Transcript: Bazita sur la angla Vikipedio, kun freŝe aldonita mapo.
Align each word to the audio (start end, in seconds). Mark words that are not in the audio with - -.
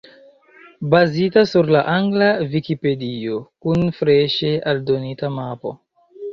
Bazita 0.93 1.41
sur 1.51 1.69
la 1.75 1.83
angla 1.97 2.31
Vikipedio, 2.55 3.39
kun 3.67 3.87
freŝe 4.01 4.53
aldonita 4.75 5.35
mapo. 5.41 5.79